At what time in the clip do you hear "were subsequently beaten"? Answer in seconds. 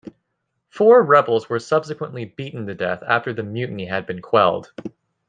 1.47-2.65